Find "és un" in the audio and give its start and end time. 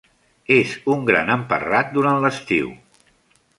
0.55-1.03